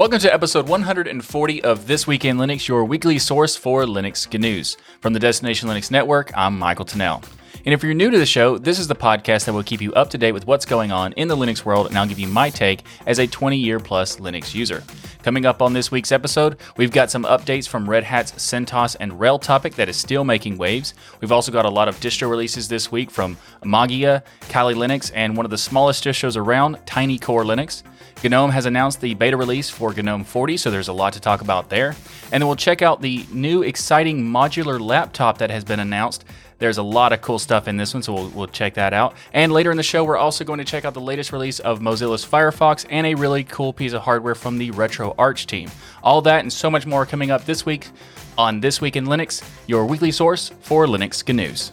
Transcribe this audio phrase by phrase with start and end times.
[0.00, 4.78] Welcome to episode 140 of This Week in Linux, your weekly source for Linux news.
[5.02, 7.22] From the Destination Linux Network, I'm Michael Tunnell.
[7.64, 9.92] And if you're new to the show, this is the podcast that will keep you
[9.92, 12.26] up to date with what's going on in the Linux world, and I'll give you
[12.26, 14.82] my take as a 20 year plus Linux user.
[15.22, 19.12] Coming up on this week's episode, we've got some updates from Red Hat's CentOS and
[19.12, 20.94] RHEL topic that is still making waves.
[21.20, 25.36] We've also got a lot of distro releases this week from Mageia, Kali Linux, and
[25.36, 27.82] one of the smallest distros around, Tiny Core Linux.
[28.22, 31.42] GNOME has announced the beta release for GNOME 40, so there's a lot to talk
[31.42, 31.94] about there.
[32.32, 36.24] And then we'll check out the new exciting modular laptop that has been announced.
[36.60, 39.14] There's a lot of cool stuff in this one, so we'll, we'll check that out.
[39.32, 41.80] And later in the show, we're also going to check out the latest release of
[41.80, 45.70] Mozilla's Firefox and a really cool piece of hardware from the RetroArch team.
[46.02, 47.88] All that and so much more coming up this week
[48.36, 51.72] on This Week in Linux, your weekly source for Linux news.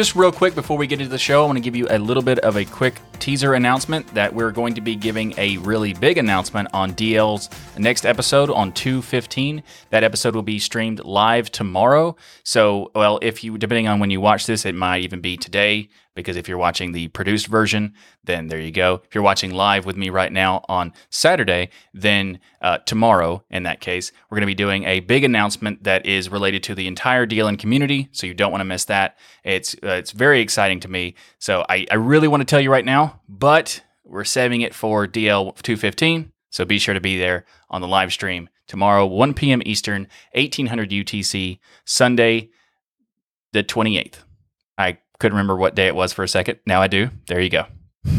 [0.00, 1.98] Just real quick before we get into the show, I want to give you a
[1.98, 5.92] little bit of a quick teaser announcement that we're going to be giving a really
[5.92, 9.62] big announcement on DL's next episode on 215.
[9.90, 12.16] That episode will be streamed live tomorrow.
[12.44, 15.90] So, well, if you, depending on when you watch this, it might even be today
[16.20, 19.02] because if you're watching the produced version, then there you go.
[19.04, 23.80] If you're watching live with me right now on Saturday, then uh, tomorrow, in that
[23.80, 27.26] case, we're going to be doing a big announcement that is related to the entire
[27.26, 28.08] DLN community.
[28.12, 29.18] So you don't want to miss that.
[29.44, 31.14] It's uh, it's very exciting to me.
[31.38, 35.06] So I, I really want to tell you right now, but we're saving it for
[35.06, 36.32] DL 215.
[36.50, 39.62] So be sure to be there on the live stream tomorrow, 1 p.m.
[39.64, 42.50] Eastern, 1800 UTC, Sunday,
[43.52, 44.18] the 28th.
[44.78, 46.58] I couldn't remember what day it was for a second.
[46.66, 47.10] Now I do.
[47.28, 47.66] There you go.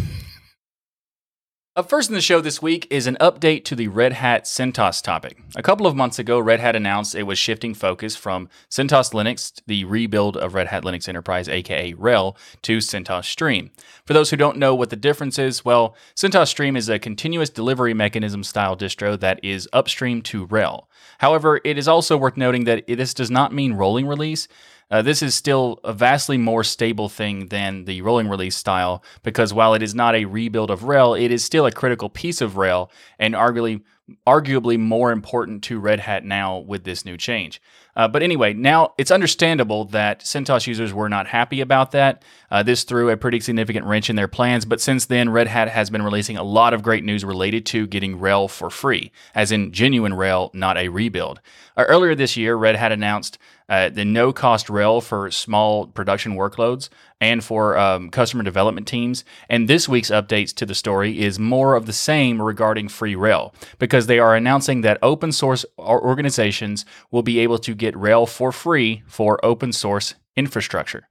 [1.74, 5.02] Up first in the show this week is an update to the Red Hat CentOS
[5.02, 5.42] topic.
[5.56, 9.62] A couple of months ago, Red Hat announced it was shifting focus from CentOS Linux,
[9.66, 13.72] the rebuild of Red Hat Linux Enterprise, aka RHEL, to CentOS Stream.
[14.06, 17.50] For those who don't know what the difference is, well, CentOS Stream is a continuous
[17.50, 20.88] delivery mechanism style distro that is upstream to RHEL.
[21.20, 24.50] However, it is also worth noting that this does not mean rolling release.
[24.92, 29.54] Uh, this is still a vastly more stable thing than the rolling release style because
[29.54, 32.54] while it is not a rebuild of RHEL, it is still a critical piece of
[32.54, 33.82] RHEL and arguably
[34.28, 37.62] arguably more important to Red Hat now with this new change.
[37.96, 42.24] Uh, but anyway, now it's understandable that CentOS users were not happy about that.
[42.50, 45.70] Uh, this threw a pretty significant wrench in their plans, but since then, Red Hat
[45.70, 49.52] has been releasing a lot of great news related to getting RHEL for free, as
[49.52, 51.42] in genuine RHEL, not a rebuild.
[51.76, 53.38] Uh, earlier this year, Red Hat announced
[53.72, 56.90] uh, the no cost RHEL for small production workloads
[57.22, 59.24] and for um, customer development teams.
[59.48, 63.54] And this week's updates to the story is more of the same regarding free RHEL
[63.80, 68.52] because they are announcing that open source organizations will be able to get RHEL for
[68.52, 71.08] free for open source infrastructure.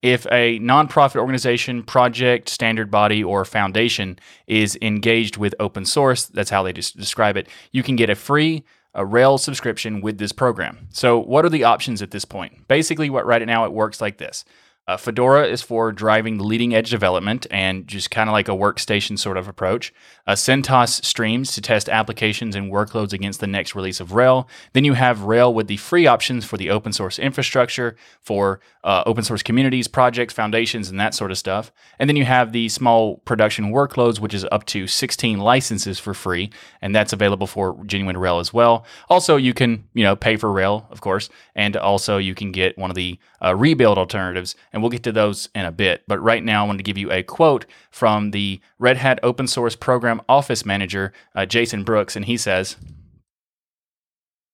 [0.00, 6.50] If a nonprofit organization, project, standard body, or foundation is engaged with open source, that's
[6.50, 8.62] how they describe it, you can get a free
[8.94, 10.88] a RHEL subscription with this program.
[10.90, 12.68] So, what are the options at this point?
[12.68, 14.44] Basically, what right now it works like this.
[14.86, 18.52] Uh, Fedora is for driving the leading edge development and just kind of like a
[18.52, 19.94] workstation sort of approach.
[20.26, 24.46] Uh, CentOS streams to test applications and workloads against the next release of RHEL.
[24.74, 29.02] Then you have RHEL with the free options for the open source infrastructure, for uh,
[29.06, 31.72] open source communities, projects, foundations, and that sort of stuff.
[31.98, 36.12] And then you have the small production workloads, which is up to 16 licenses for
[36.12, 36.50] free,
[36.82, 38.84] and that's available for genuine RHEL as well.
[39.08, 42.76] Also, you can you know pay for RHEL, of course, and also you can get
[42.76, 46.02] one of the uh, rebuild alternatives and we'll get to those in a bit.
[46.08, 49.46] But right now, I want to give you a quote from the Red Hat Open
[49.46, 52.76] Source Program Office Manager, uh, Jason Brooks, and he says,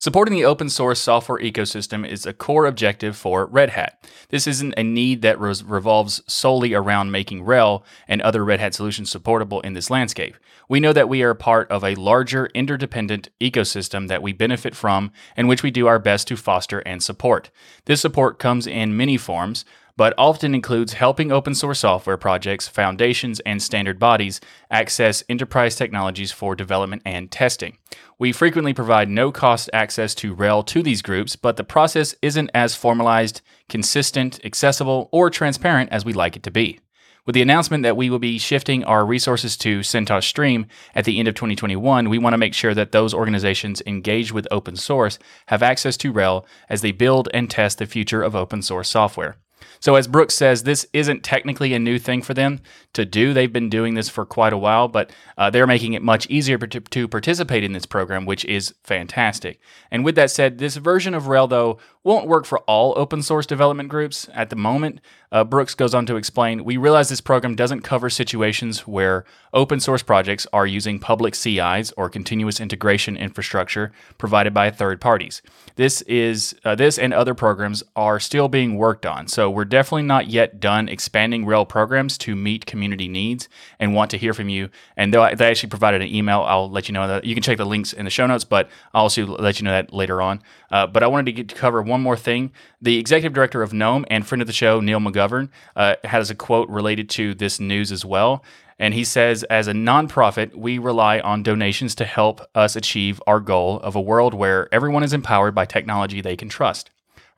[0.03, 4.03] Supporting the open source software ecosystem is a core objective for Red Hat.
[4.31, 8.73] This isn't a need that res- revolves solely around making RHEL and other Red Hat
[8.73, 10.37] solutions supportable in this landscape.
[10.71, 15.13] We know that we are part of a larger interdependent ecosystem that we benefit from
[15.37, 17.51] and which we do our best to foster and support.
[17.85, 19.67] This support comes in many forms,
[20.01, 26.33] but often includes helping open source software projects, foundations, and standard bodies access enterprise technologies
[26.33, 27.77] for development and testing.
[28.19, 32.51] We frequently provide no cost access to RHEL to these groups, but the process isn't
[32.55, 36.81] as formalized, consistent, accessible, or transparent as we'd like it to be.
[37.27, 40.65] With the announcement that we will be shifting our resources to CentOS Stream
[40.95, 44.49] at the end of 2021, we want to make sure that those organizations engaged with
[44.51, 45.19] open source
[45.49, 49.37] have access to RHEL as they build and test the future of open source software.
[49.81, 52.61] So, as Brooks says, this isn't technically a new thing for them
[52.93, 53.33] to do.
[53.33, 56.59] They've been doing this for quite a while, but uh, they're making it much easier
[56.59, 59.59] to, to, participate in this program, which is fantastic.
[59.91, 63.47] And with that said, this version of RHEL, though, won't work for all open source
[63.47, 65.01] development groups at the moment,
[65.33, 69.81] uh, Brooks goes on to explain We realize this program doesn't cover situations where open
[69.81, 75.43] source projects are using public CIs or continuous integration infrastructure provided by third parties.
[75.77, 80.03] This is uh, this and other programs are still being worked on, so we're definitely
[80.03, 84.51] not yet done expanding RHEL programs to meet community needs and want to hear from
[84.51, 84.69] you.
[84.97, 87.65] And they actually provided an email, I'll let you know that you can check the
[87.65, 90.43] links in the show notes, but I'll also let you know that later on.
[90.71, 92.53] Uh, but I wanted to get to cover one more thing.
[92.83, 96.35] The executive director of GNOME and friend of the show, Neil McGovern, uh, has a
[96.35, 98.45] quote related to this news as well.
[98.79, 103.39] And he says, as a nonprofit, we rely on donations to help us achieve our
[103.39, 106.89] goal of a world where everyone is empowered by technology they can trust.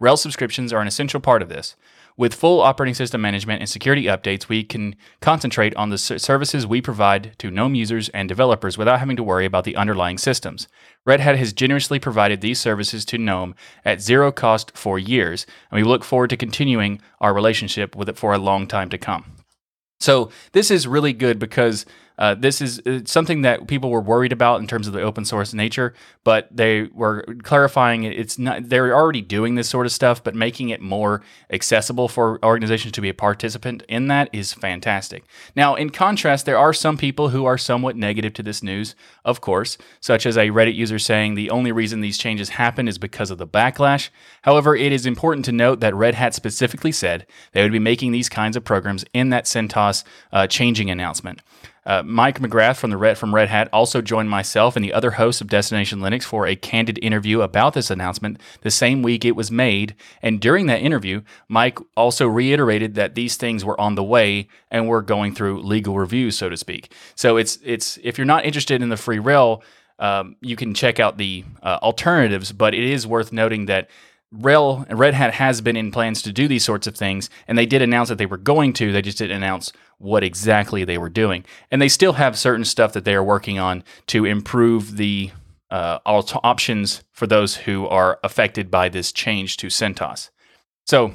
[0.01, 1.75] RHEL subscriptions are an essential part of this.
[2.17, 6.83] With full operating system management and security updates, we can concentrate on the services we
[6.83, 10.69] provide to GNOME users and developers without having to worry about the underlying systems.
[11.07, 13.55] Red Hat has generously provided these services to GNOME
[13.85, 18.19] at zero cost for years, and we look forward to continuing our relationship with it
[18.19, 19.37] for a long time to come.
[19.99, 21.87] So, this is really good because
[22.23, 25.25] uh, this is uh, something that people were worried about in terms of the open
[25.25, 25.93] source nature,
[26.23, 28.69] but they were clarifying it's not.
[28.69, 31.21] They're already doing this sort of stuff, but making it more
[31.51, 35.25] accessible for organizations to be a participant in that is fantastic.
[35.57, 39.41] Now, in contrast, there are some people who are somewhat negative to this news, of
[39.41, 43.33] course, such as a Reddit user saying the only reason these changes happen is because
[43.33, 44.11] of the backlash.
[44.43, 48.13] However, it is important to note that Red Hat specifically said they would be making
[48.13, 51.41] these kinds of programs in that CentOS uh, changing announcement.
[51.85, 55.13] Uh, Mike McGrath from the Red from Red Hat also joined myself and the other
[55.13, 59.37] hosts of Destination Linux for a candid interview about this announcement the same week it
[59.37, 59.95] was made.
[60.23, 64.89] And during that interview, Mike also reiterated that these things were on the way and
[64.89, 66.93] were going through legal review, so to speak.
[67.15, 69.63] So it's it's if you're not interested in the free RHEL,
[69.99, 72.53] um, you can check out the uh, alternatives.
[72.53, 73.89] But it is worth noting that
[74.33, 77.83] Red Hat has been in plans to do these sorts of things, and they did
[77.83, 78.91] announce that they were going to.
[78.91, 82.93] They just didn't announce what exactly they were doing, and they still have certain stuff
[82.95, 85.31] that they are working on to improve the
[85.71, 90.31] uh, options for those who are affected by this change to CentOS.
[90.87, 91.15] So,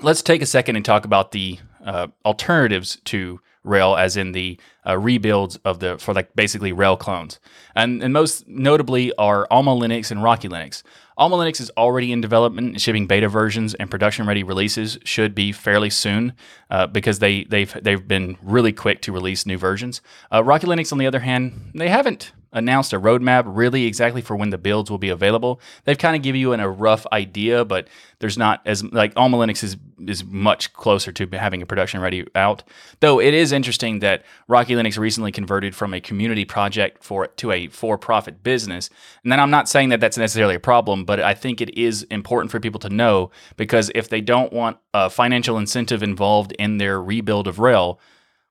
[0.00, 4.58] let's take a second and talk about the uh, alternatives to RHEL, as in the
[4.86, 7.38] uh, rebuilds of the for like basically RHEL clones,
[7.74, 10.82] and and most notably are Alma Linux and Rocky Linux.
[11.18, 15.34] Alma Linux is already in development and shipping beta versions, and production ready releases should
[15.34, 16.32] be fairly soon
[16.70, 20.00] uh, because they they've they've been really quick to release new versions.
[20.32, 24.36] Uh, Rocky Linux, on the other hand, they haven't announced a roadmap really exactly for
[24.36, 25.60] when the builds will be available.
[25.84, 27.88] They've kind of give you an, a rough idea, but
[28.20, 32.26] there's not as like Alma Linux is is much closer to having a production ready
[32.34, 32.62] out.
[33.00, 37.52] Though it is interesting that Rocky Linux recently converted from a community project for to
[37.52, 38.90] a for-profit business.
[39.22, 42.04] And then I'm not saying that that's necessarily a problem, but I think it is
[42.04, 46.78] important for people to know because if they don't want a financial incentive involved in
[46.78, 47.98] their rebuild of RHEL,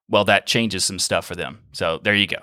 [0.09, 1.59] well, that changes some stuff for them.
[1.71, 2.37] So there you go.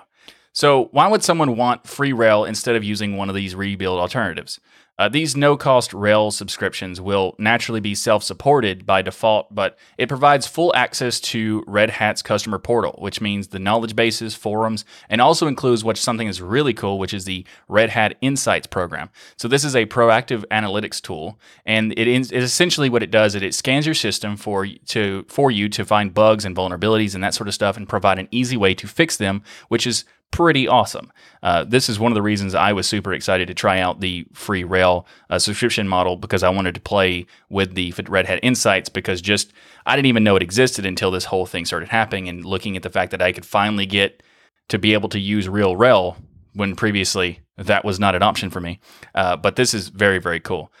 [0.55, 4.61] So, why would someone want free RHEL instead of using one of these rebuild alternatives?
[4.97, 10.07] Uh, these no cost RHEL subscriptions will naturally be self supported by default, but it
[10.07, 15.19] provides full access to Red Hat's customer portal, which means the knowledge bases, forums, and
[15.19, 19.09] also includes what something is really cool, which is the Red Hat Insights program.
[19.35, 23.35] So, this is a proactive analytics tool, and it is essentially what it does.
[23.35, 27.21] Is it scans your system for, to, for you to find bugs and vulnerabilities and
[27.21, 30.67] that sort of stuff and provide an easy way to fix them, which is pretty
[30.67, 31.11] awesome.
[31.41, 34.25] Uh, this is one of the reasons I was super excited to try out the
[34.33, 38.89] free RHEL uh, subscription model because I wanted to play with the Red Hat Insights
[38.89, 39.53] because just
[39.85, 42.83] I didn't even know it existed until this whole thing started happening and looking at
[42.83, 44.23] the fact that I could finally get
[44.69, 46.17] to be able to use real RHEL
[46.53, 48.79] when previously that was not an option for me.
[49.13, 50.71] Uh, but this is very, very cool.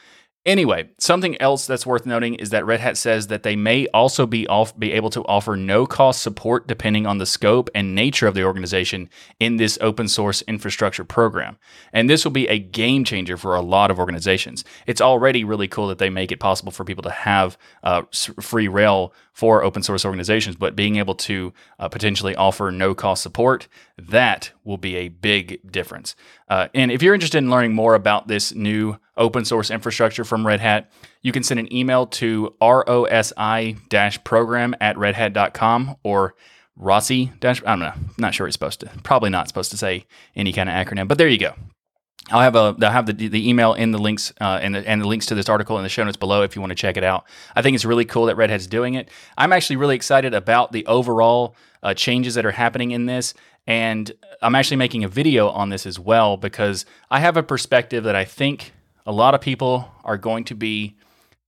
[0.45, 4.27] Anyway, something else that's worth noting is that Red Hat says that they may also
[4.27, 8.27] be off, be able to offer no cost support depending on the scope and nature
[8.27, 9.09] of the organization
[9.39, 11.57] in this open source infrastructure program.
[11.91, 14.63] And this will be a game changer for a lot of organizations.
[14.85, 18.03] It's already really cool that they make it possible for people to have uh,
[18.39, 23.23] free RHEL for open source organizations, but being able to uh, potentially offer no cost
[23.23, 26.15] support, that will be a big difference.
[26.49, 30.45] Uh, and if you're interested in learning more about this new open source infrastructure from
[30.45, 30.91] Red Hat,
[31.21, 36.35] you can send an email to rosi program at redhat.com or
[36.77, 40.05] Rossi dash, I don't know, not sure it's supposed to, probably not supposed to say
[40.35, 41.53] any kind of acronym, but there you go.
[42.31, 44.99] I'll have a I'll have the, the email in the links uh, and the and
[44.99, 46.97] the links to this article in the show notes below if you want to check
[46.97, 47.25] it out.
[47.55, 49.09] I think it's really cool that Red Hat's doing it.
[49.37, 53.35] I'm actually really excited about the overall uh, changes that are happening in this,
[53.67, 58.03] and I'm actually making a video on this as well because I have a perspective
[58.05, 58.73] that I think
[59.05, 60.95] a lot of people are going to be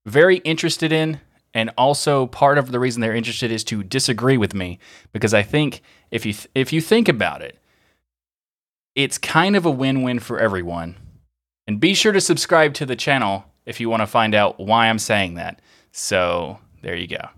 [0.06, 1.20] very interested in
[1.58, 4.78] And also, part of the reason they're interested is to disagree with me
[5.12, 7.58] because I think if you th- if you think about it,
[8.94, 10.98] it's kind of a win-win for everyone.
[11.66, 14.88] And be sure to subscribe to the channel if you want to find out why
[14.88, 15.62] I'm saying that.
[15.92, 17.30] So, there you go.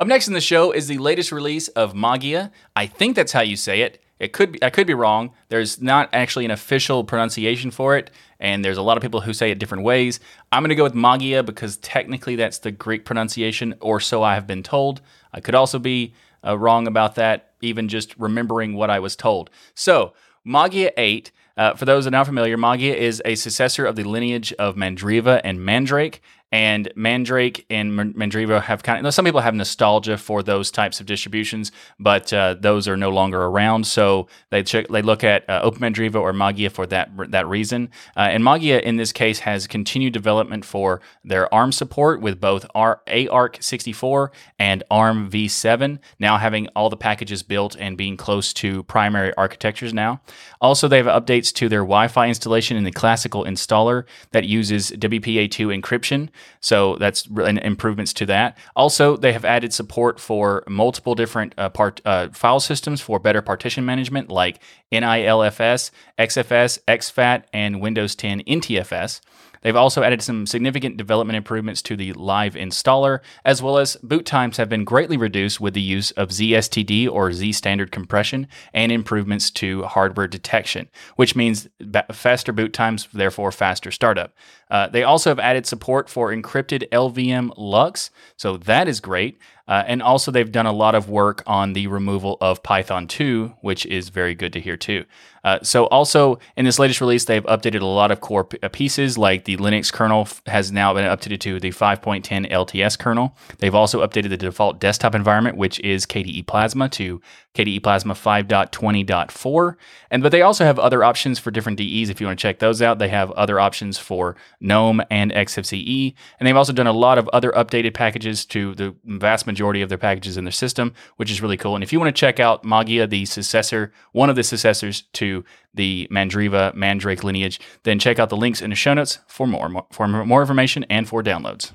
[0.00, 2.50] Up next in the show is the latest release of Mageia.
[2.74, 4.02] I think that's how you say it.
[4.18, 5.30] It could be I could be wrong.
[5.48, 9.32] There's not actually an official pronunciation for it, and there's a lot of people who
[9.32, 10.18] say it different ways.
[10.50, 14.34] I'm going to go with Mageia because technically that's the Greek pronunciation, or so I
[14.34, 15.00] have been told.
[15.32, 19.50] I could also be uh, wrong about that, even just remembering what I was told.
[19.74, 23.94] So, Mageia 8 uh, for those that are not familiar, Mageia is a successor of
[23.94, 29.40] the lineage of Mandriva and Mandrake, and Mandrake and Mandriva have kind of some people
[29.40, 33.86] have nostalgia for those types of distributions, but uh, those are no longer around.
[33.86, 37.90] So they check, they look at uh, Open Mandriva or Mageia for that that reason.
[38.16, 42.66] Uh, and Mageia in this case has continued development for their ARM support with both
[42.74, 48.82] R- AArch64 and ARM v7, now having all the packages built and being close to
[48.84, 50.20] primary architectures now.
[50.60, 55.80] Also, they have updates to their Wi-Fi installation in the classical installer that uses WPA2
[55.80, 56.28] encryption.
[56.60, 58.58] So that's improvements to that.
[58.76, 63.42] Also, they have added support for multiple different uh, part, uh, file systems for better
[63.42, 64.60] partition management, like
[64.92, 69.20] NILFS, XFS, exFAT, and Windows 10 NTFS.
[69.62, 74.24] They've also added some significant development improvements to the live installer, as well as boot
[74.24, 78.90] times have been greatly reduced with the use of ZSTD or Z standard compression and
[78.90, 81.68] improvements to hardware detection, which means
[82.12, 84.32] faster boot times, therefore faster startup.
[84.70, 89.38] Uh, they also have added support for encrypted LVM LUKS, so that is great.
[89.70, 93.54] Uh, and also, they've done a lot of work on the removal of Python 2,
[93.60, 95.04] which is very good to hear too.
[95.44, 98.68] Uh, so, also in this latest release, they've updated a lot of core p- uh,
[98.68, 103.36] pieces, like the Linux kernel f- has now been updated to the 5.10 LTS kernel.
[103.58, 107.20] They've also updated the default desktop environment, which is KDE Plasma, to
[107.54, 109.76] KDE Plasma 5.20.4.
[110.10, 112.58] And but they also have other options for different DEs if you want to check
[112.58, 112.98] those out.
[112.98, 117.28] They have other options for GNOME and XFCE, and they've also done a lot of
[117.28, 121.42] other updated packages to the vast majority of their packages in their system, which is
[121.42, 121.74] really cool.
[121.74, 125.44] And if you want to check out Mageia, the successor, one of the successors to
[125.74, 129.86] the Mandriva Mandrake lineage, then check out the links in the show notes for more,
[129.90, 131.72] for more information and for downloads.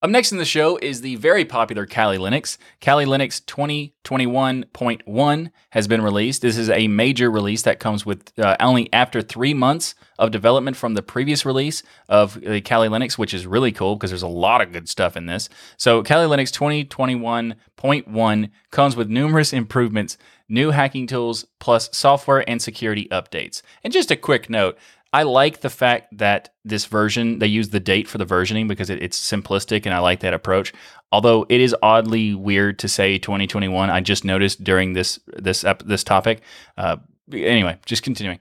[0.00, 2.56] Up next in the show is the very popular Kali Linux.
[2.80, 6.40] Kali Linux 2021.1 has been released.
[6.40, 10.76] This is a major release that comes with uh, only after three months of development
[10.76, 14.28] from the previous release of the Kali Linux, which is really cool because there's a
[14.28, 15.48] lot of good stuff in this.
[15.76, 20.16] So, Kali Linux 2021.1 comes with numerous improvements,
[20.48, 23.62] new hacking tools, plus software and security updates.
[23.82, 24.78] And just a quick note
[25.12, 28.90] I like the fact that this version they use the date for the versioning because
[28.90, 30.72] it, it's simplistic and I like that approach.
[31.10, 36.04] Although it is oddly weird to say 2021, I just noticed during this this this
[36.04, 36.42] topic.
[36.76, 36.96] Uh,
[37.32, 38.38] anyway, just continuing.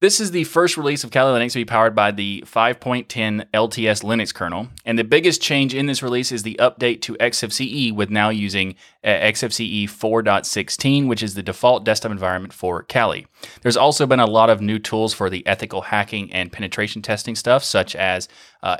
[0.00, 4.02] This is the first release of Kali Linux to be powered by the 5.10 LTS
[4.02, 8.08] Linux kernel, and the biggest change in this release is the update to XFCE with
[8.08, 13.26] now using uh, XFCE 4.16, which is the default desktop environment for Kali.
[13.60, 17.34] There's also been a lot of new tools for the ethical hacking and penetration testing
[17.34, 18.26] stuff, such as
[18.62, 18.76] uh,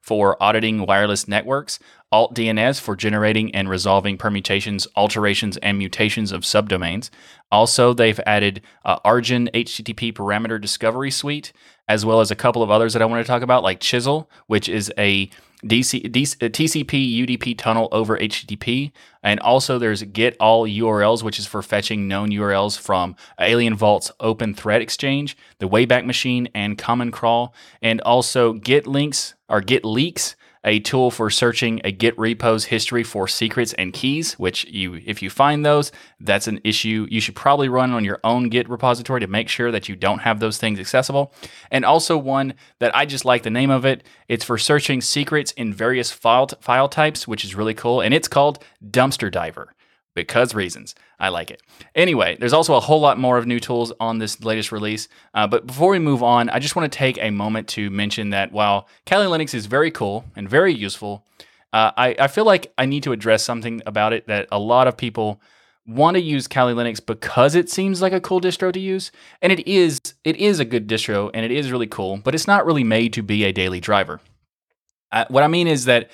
[0.00, 1.78] for auditing wireless networks,
[2.12, 7.10] AltDNS for generating and resolving permutations, alterations, and mutations of subdomains.
[7.52, 11.52] Also, they've added uh, Arjun HTTP Parameter Discovery Suite,
[11.88, 14.30] as well as a couple of others that I want to talk about, like Chisel,
[14.46, 15.30] which is a
[15.64, 18.92] DC, DC, uh, TCP UDP tunnel over HTTP.
[19.22, 24.10] And also, there's Get All URLs, which is for fetching known URLs from Alien Vault's
[24.20, 27.54] Open Threat Exchange, the Wayback Machine, and Common Crawl.
[27.82, 33.26] And also, Get Links or GitLeaks a tool for searching a Git repo's history for
[33.26, 37.68] secrets and keys, which you if you find those, that's an issue you should probably
[37.68, 40.78] run on your own Git repository to make sure that you don't have those things
[40.78, 41.32] accessible.
[41.70, 44.04] And also one that I just like the name of it.
[44.28, 48.28] It's for searching secrets in various file, file types, which is really cool, and it's
[48.28, 49.74] called Dumpster Diver
[50.20, 50.94] because reasons.
[51.18, 51.62] I like it.
[51.94, 55.08] Anyway, there's also a whole lot more of new tools on this latest release.
[55.34, 58.30] Uh, but before we move on, I just want to take a moment to mention
[58.30, 61.24] that while Kali Linux is very cool and very useful,
[61.72, 64.88] uh, I, I feel like I need to address something about it that a lot
[64.88, 65.40] of people
[65.86, 69.10] want to use Kali Linux because it seems like a cool distro to use,
[69.40, 70.00] and it is.
[70.24, 73.12] It is a good distro, and it is really cool, but it's not really made
[73.14, 74.20] to be a daily driver.
[75.12, 76.10] Uh, what I mean is that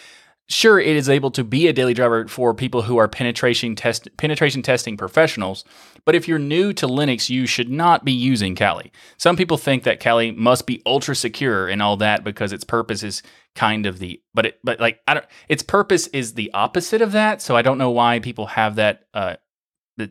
[0.49, 4.09] sure it is able to be a daily driver for people who are penetration test
[4.17, 5.65] penetration testing professionals
[6.05, 8.93] but if you're new to linux you should not be using kali.
[9.19, 13.03] Some people think that kali must be ultra secure and all that because its purpose
[13.03, 13.23] is
[13.55, 17.13] kind of the but it but like i don't its purpose is the opposite of
[17.13, 19.37] that so i don't know why people have that uh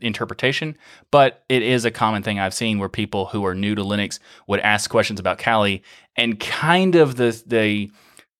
[0.01, 0.77] interpretation,
[1.11, 4.19] but it is a common thing I've seen where people who are new to Linux
[4.47, 5.83] would ask questions about Kali,
[6.15, 7.91] and kind of the the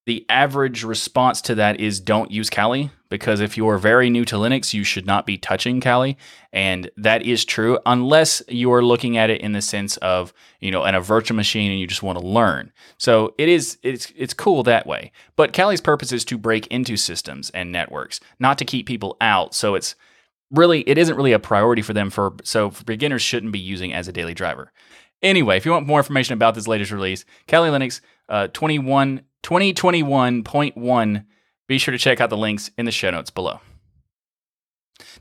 [0.06, 4.36] the average response to that is don't use Kali because if you're very new to
[4.36, 6.16] Linux, you should not be touching Kali.
[6.54, 10.86] And that is true unless you're looking at it in the sense of, you know,
[10.86, 12.72] in a virtual machine and you just want to learn.
[12.98, 15.12] So it is it's it's cool that way.
[15.36, 19.56] But Kali's purpose is to break into systems and networks, not to keep people out.
[19.56, 19.96] So it's
[20.52, 24.08] really it isn't really a priority for them for so beginners shouldn't be using as
[24.08, 24.72] a daily driver.
[25.24, 31.25] Anyway, if you want more information about this latest release, Kali Linux uh, 21 2021.1.
[31.68, 33.60] Be sure to check out the links in the show notes below.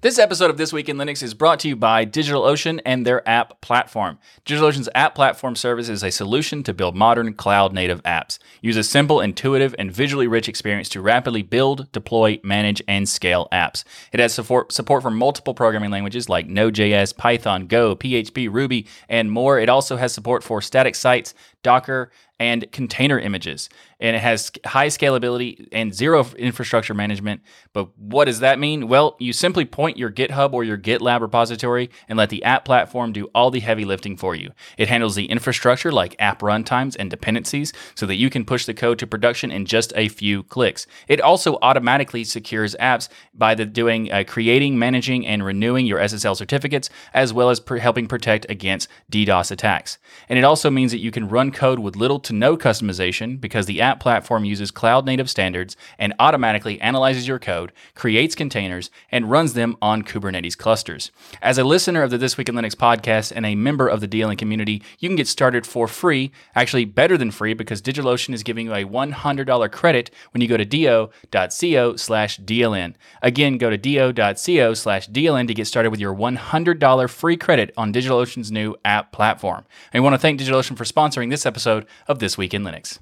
[0.00, 3.26] This episode of This Week in Linux is brought to you by DigitalOcean and their
[3.28, 4.18] app platform.
[4.46, 8.38] DigitalOcean's app platform service is a solution to build modern cloud native apps.
[8.62, 13.48] Use a simple, intuitive, and visually rich experience to rapidly build, deploy, manage, and scale
[13.52, 13.84] apps.
[14.12, 19.30] It has support, support for multiple programming languages like Node.js, Python, Go, PHP, Ruby, and
[19.30, 19.58] more.
[19.58, 23.68] It also has support for static sites, Docker, and container images.
[24.04, 27.40] And it has high scalability and zero infrastructure management.
[27.72, 28.86] But what does that mean?
[28.86, 33.14] Well, you simply point your GitHub or your GitLab repository and let the app platform
[33.14, 34.50] do all the heavy lifting for you.
[34.76, 38.74] It handles the infrastructure like app runtimes and dependencies so that you can push the
[38.74, 40.86] code to production in just a few clicks.
[41.08, 46.36] It also automatically secures apps by the doing uh, creating, managing, and renewing your SSL
[46.36, 49.96] certificates, as well as pr- helping protect against DDoS attacks.
[50.28, 53.64] And it also means that you can run code with little to no customization because
[53.64, 59.30] the app platform uses cloud native standards and automatically analyzes your code, creates containers, and
[59.30, 61.10] runs them on Kubernetes clusters.
[61.42, 64.08] As a listener of the This Week in Linux podcast and a member of the
[64.08, 68.42] DLN community, you can get started for free, actually better than free because DigitalOcean is
[68.42, 72.94] giving you a $100 credit when you go to do.co slash DLN.
[73.22, 77.92] Again, go to do.co slash DLN to get started with your $100 free credit on
[77.92, 79.64] DigitalOcean's new app platform.
[79.92, 82.98] And we want to thank DigitalOcean for sponsoring this episode of This Week in Linux.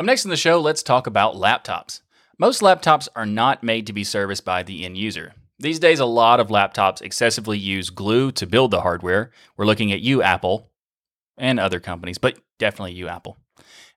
[0.00, 2.02] Up next in the show, let's talk about laptops.
[2.38, 5.34] Most laptops are not made to be serviced by the end user.
[5.58, 9.32] These days, a lot of laptops excessively use glue to build the hardware.
[9.56, 10.70] We're looking at you, Apple,
[11.36, 13.38] and other companies, but definitely you, Apple.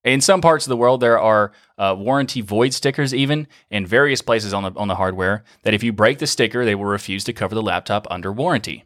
[0.04, 4.24] In some parts of the world, there are uh, warranty void stickers, even in various
[4.24, 5.44] places on the on the hardware.
[5.62, 8.86] That if you break the sticker, they will refuse to cover the laptop under warranty.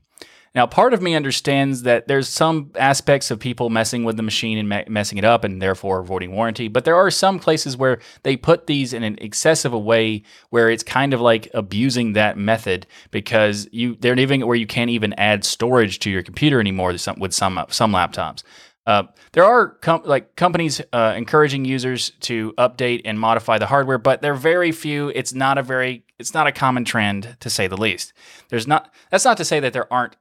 [0.56, 4.58] Now, part of me understands that there's some aspects of people messing with the machine
[4.58, 8.00] and me- messing it up and therefore avoiding warranty, but there are some places where
[8.24, 12.38] they put these in an excessive a way where it's kind of like abusing that
[12.38, 16.94] method because you they're even where you can't even add storage to your computer anymore
[16.94, 18.42] with some with some, some laptops.
[18.88, 23.98] Uh, there are com- like companies uh, encouraging users to update and modify the hardware,
[23.98, 25.10] but they're very few.
[25.10, 28.14] It's not a very it's not a common trend to say the least.
[28.50, 30.16] There's not that's not to say that there aren't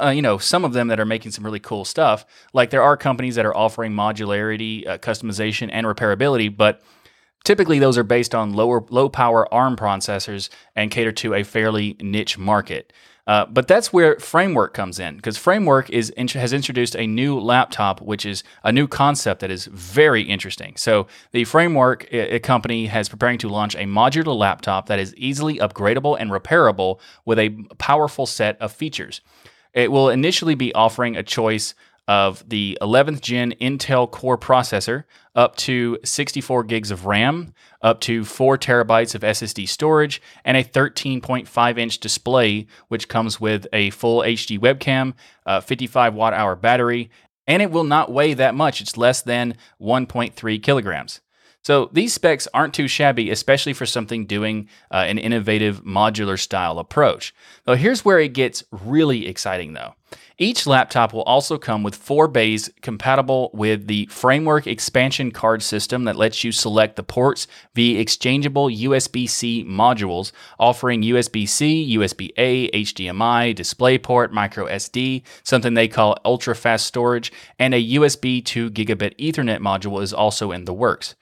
[0.00, 2.24] uh, you know some of them that are making some really cool stuff.
[2.52, 6.82] Like there are companies that are offering modularity, uh, customization, and repairability, but
[7.44, 11.96] typically those are based on lower low power ARM processors and cater to a fairly
[12.00, 12.92] niche market.
[13.26, 18.02] Uh, but that's where Framework comes in because Framework is has introduced a new laptop,
[18.02, 20.76] which is a new concept that is very interesting.
[20.76, 25.14] So the Framework a, a company has preparing to launch a modular laptop that is
[25.16, 29.22] easily upgradable and repairable with a powerful set of features.
[29.74, 31.74] It will initially be offering a choice
[32.06, 38.24] of the 11th gen Intel Core processor, up to 64 gigs of RAM, up to
[38.24, 44.20] 4 terabytes of SSD storage, and a 13.5 inch display, which comes with a full
[44.20, 45.14] HD webcam,
[45.46, 47.10] a 55 watt hour battery,
[47.46, 48.80] and it will not weigh that much.
[48.80, 51.20] It's less than 1.3 kilograms.
[51.64, 56.78] So these specs aren't too shabby, especially for something doing uh, an innovative modular style
[56.78, 57.34] approach.
[57.64, 59.94] Though here's where it gets really exciting though.
[60.36, 66.04] Each laptop will also come with four bays compatible with the Framework expansion card system
[66.04, 72.30] that lets you select the ports via exchangeable USB C modules, offering USB C, USB
[72.36, 78.70] A, HDMI, DisplayPort, micro SD, something they call ultra fast storage, and a USB 2
[78.70, 81.14] gigabit Ethernet module is also in the works.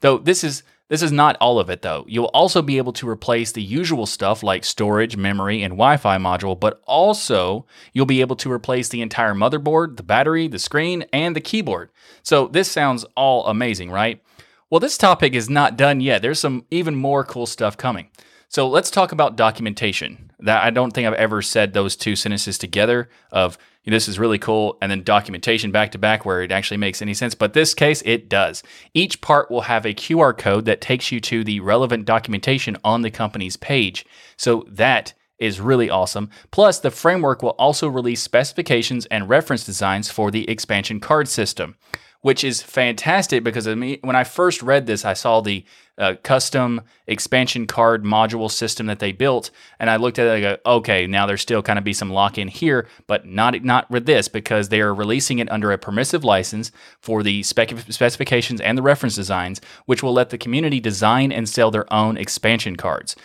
[0.00, 2.04] Though this is this is not all of it though.
[2.08, 6.58] You'll also be able to replace the usual stuff like storage, memory, and Wi-Fi module,
[6.58, 11.36] but also you'll be able to replace the entire motherboard, the battery, the screen, and
[11.36, 11.90] the keyboard.
[12.24, 14.20] So this sounds all amazing, right?
[14.68, 16.22] Well, this topic is not done yet.
[16.22, 18.08] There's some even more cool stuff coming.
[18.48, 20.32] So let's talk about documentation.
[20.40, 24.38] That I don't think I've ever said those two sentences together of this is really
[24.38, 27.34] cool and then documentation back to back where it actually makes any sense.
[27.34, 28.62] But this case, it does.
[28.94, 33.02] Each part will have a QR code that takes you to the relevant documentation on
[33.02, 34.04] the company's page.
[34.36, 36.30] So that is really awesome.
[36.50, 41.76] Plus, the framework will also release specifications and reference designs for the expansion card system
[42.22, 45.64] which is fantastic because I mean, when I first read this, I saw the
[45.96, 50.44] uh, custom expansion card module system that they built, and I looked at it.
[50.44, 53.62] and go, okay, now there's still kind of be some lock in here, but not
[53.64, 57.78] not with this because they are releasing it under a permissive license for the spec-
[57.90, 62.16] specifications and the reference designs, which will let the community design and sell their own
[62.16, 63.16] expansion cards.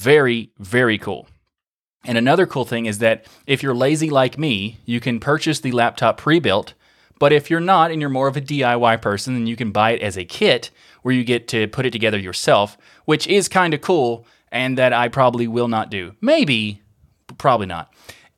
[0.00, 1.28] Very very cool.
[2.06, 5.72] And another cool thing is that if you're lazy like me, you can purchase the
[5.72, 6.74] laptop pre-built
[7.18, 9.92] but if you're not and you're more of a DIY person, then you can buy
[9.92, 10.70] it as a kit
[11.02, 14.92] where you get to put it together yourself, which is kind of cool and that
[14.92, 16.14] I probably will not do.
[16.20, 16.80] Maybe,
[17.38, 17.92] probably not.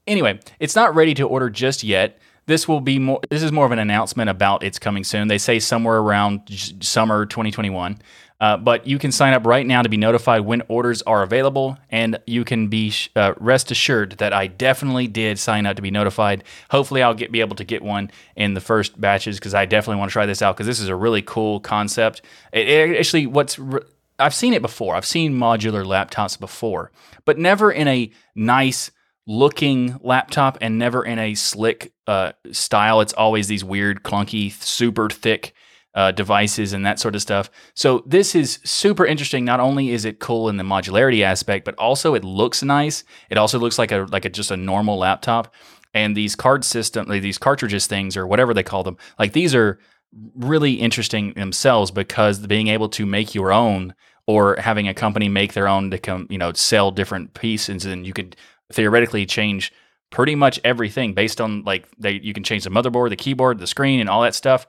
[0.07, 2.19] Anyway, it's not ready to order just yet.
[2.47, 5.29] This will be more this is more of an announcement about it's coming soon.
[5.29, 6.43] They say somewhere around
[6.81, 7.99] summer 2021.
[8.41, 11.79] Uh, but you can sign up right now to be notified when orders are available,
[11.91, 15.91] and you can be uh, rest assured that I definitely did sign up to be
[15.91, 16.45] notified.
[16.71, 20.01] Hopefully, I'll get be able to get one in the first batches because I definitely
[20.01, 22.21] want to try this out because this is a really cool concept.
[22.53, 23.81] It, it actually, what's re-
[24.19, 24.95] I've seen it before.
[24.95, 26.91] I've seen modular laptops before,
[27.25, 28.91] but never in a nice
[29.27, 33.01] looking laptop and never in a slick uh, style.
[33.01, 35.55] It's always these weird, clunky, super thick
[35.97, 37.51] uh, devices and that sort of stuff.
[37.75, 39.45] So this is super interesting.
[39.47, 43.03] Not only is it cool in the modularity aspect, but also it looks nice.
[43.31, 45.53] It also looks like a like a, just a normal laptop.
[45.95, 49.55] And these card system, like these cartridges things or whatever they call them, like these
[49.55, 49.79] are
[50.35, 53.95] really interesting themselves because being able to make your own
[54.27, 58.07] or having a company make their own to come, you know, sell different pieces and
[58.07, 58.37] you could
[58.71, 59.73] theoretically change
[60.11, 63.67] pretty much everything based on like they you can change the motherboard, the keyboard, the
[63.67, 64.67] screen, and all that stuff.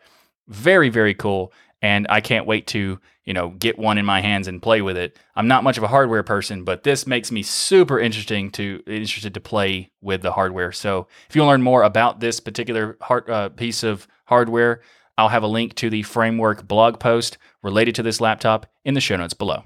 [0.47, 1.53] Very, very cool.
[1.81, 4.97] And I can't wait to, you know, get one in my hands and play with
[4.97, 5.19] it.
[5.35, 9.35] I'm not much of a hardware person, but this makes me super interesting to interested
[9.35, 10.71] to play with the hardware.
[10.71, 14.81] So if you want to learn more about this particular hard, uh, piece of hardware,
[15.19, 19.01] I'll have a link to the framework blog post related to this laptop in the
[19.01, 19.63] show notes below.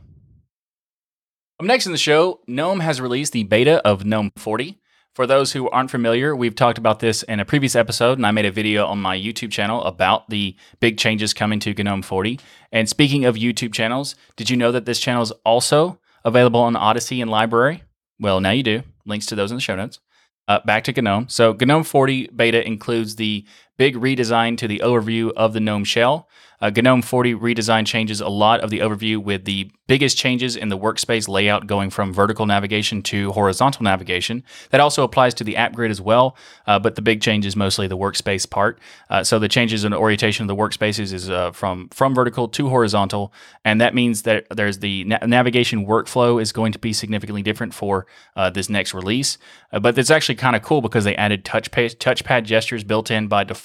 [1.60, 4.81] Up next in the show, GNOME has released the beta of GNOME 40.
[5.14, 8.32] For those who aren't familiar, we've talked about this in a previous episode, and I
[8.32, 12.40] made a video on my YouTube channel about the big changes coming to GNOME 40.
[12.72, 16.78] And speaking of YouTube channels, did you know that this channel is also available on
[16.78, 17.82] Odysee and LBRY?
[18.22, 18.84] Well, now you do.
[19.06, 20.00] Links to those in the show notes.
[20.48, 21.28] Uh, back to GNOME.
[21.28, 23.46] So, GNOME 40 beta includes the
[23.82, 26.30] big redesign to the overview of the GNOME shell.
[26.62, 30.70] Uh, GNOME 40 redesign changes a lot of the overview with the biggest changes in
[30.70, 34.44] the workspace layout going from vertical navigation to horizontal navigation.
[34.70, 37.56] That also applies to the app grid as well, uh, but the big change is
[37.56, 38.80] mostly the workspace part.
[39.10, 42.48] Uh, so the changes in the orientation of the workspaces is uh, from from vertical
[42.48, 43.34] to horizontal,
[43.66, 47.74] and that means that there's the na- navigation workflow is going to be significantly different
[47.74, 48.06] for
[48.38, 49.38] uh, this next release.
[49.74, 53.28] Uh, but it's actually kind of cool because they added touchpad touchpad gestures built in
[53.28, 53.62] by default,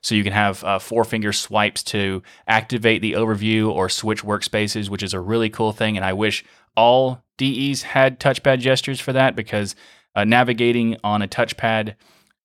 [0.00, 5.02] so you can have four finger swipes to activate the overview or switch workspaces, which
[5.02, 5.96] is a really cool thing.
[5.96, 6.44] And I wish
[6.76, 9.74] all DEs had touchpad gestures for that because
[10.14, 11.94] uh, navigating on a touchpad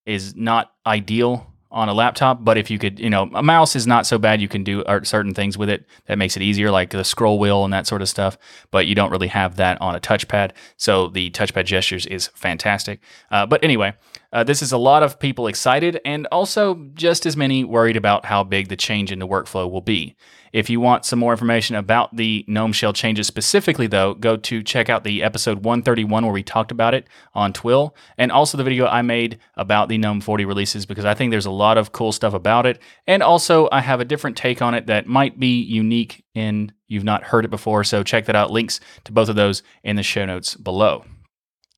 [0.06, 2.44] is not ideal on a laptop.
[2.44, 4.42] But if you could, you know, a mouse is not so bad.
[4.42, 7.64] You can do certain things with it that makes it easier, like the scroll wheel
[7.64, 8.38] and that sort of stuff.
[8.72, 10.52] But you don't really have that on a touchpad.
[10.78, 13.02] So the touchpad gestures is fantastic.
[13.30, 13.94] Uh, but anyway,
[14.34, 18.26] uh, this is a lot of people excited and also just as many worried about
[18.26, 20.16] how big the change in the workflow will be.
[20.54, 24.64] If you want some more information about the GNOME Shell changes specifically, though, go to
[24.64, 28.64] check out the episode 131 where we talked about it on TWIL, and also the
[28.64, 31.92] video I made about the GNOME 40 releases because I think there's a lot of
[31.92, 32.82] cool stuff about it.
[33.06, 37.04] And also, I have a different take on it that might be unique in you've
[37.04, 37.84] not heard it before.
[37.84, 38.52] So check that out.
[38.52, 41.04] Links to both of those in the show notes below.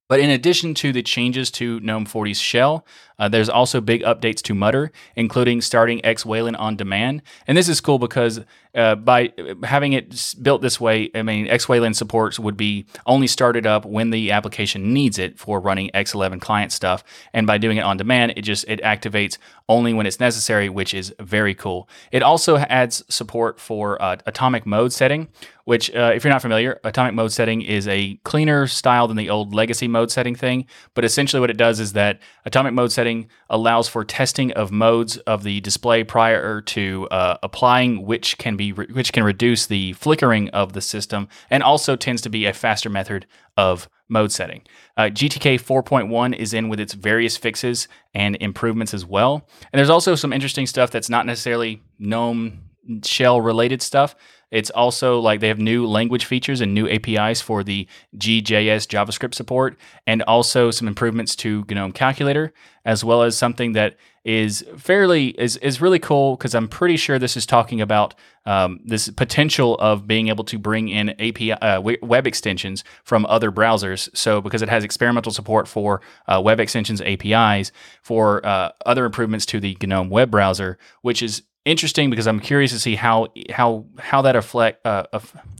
[0.09, 2.83] But in addition to the changes to GNOME 40's shell,
[3.19, 7.21] uh, there's also big updates to Mutter, including starting X-Wayland on demand.
[7.45, 8.41] And this is cool because
[8.75, 13.65] uh, by having it built this way, I mean, X-Wayland supports would be only started
[13.65, 17.03] up when the application needs it for running X11 client stuff.
[17.33, 20.93] And by doing it on demand, it just it activates only when it's necessary, which
[20.93, 21.89] is very cool.
[22.11, 25.29] It also adds support for uh, atomic mode setting,
[25.65, 29.29] which, uh, if you're not familiar, atomic mode setting is a cleaner style than the
[29.29, 30.65] old legacy mode setting thing.
[30.93, 35.17] But essentially, what it does is that atomic mode setting allows for testing of modes
[35.19, 39.93] of the display prior to uh, applying which can be re- which can reduce the
[39.93, 43.25] flickering of the system and also tends to be a faster method
[43.57, 44.61] of mode setting.
[44.97, 49.47] Uh, GTK 4.1 is in with its various fixes and improvements as well.
[49.71, 52.69] And there's also some interesting stuff that's not necessarily GNOME
[53.03, 54.15] shell related stuff.
[54.51, 59.35] It's also like they have new language features and new APIs for the GJS JavaScript
[59.35, 62.53] support, and also some improvements to GNOME Calculator,
[62.85, 67.17] as well as something that is fairly is is really cool because I'm pretty sure
[67.17, 71.81] this is talking about um, this potential of being able to bring in API uh,
[71.81, 74.09] web extensions from other browsers.
[74.15, 79.45] So because it has experimental support for uh, web extensions APIs for uh, other improvements
[79.47, 83.85] to the GNOME web browser, which is interesting because I'm curious to see how how
[83.99, 85.03] how that reflect uh,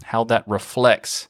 [0.03, 1.29] how that reflects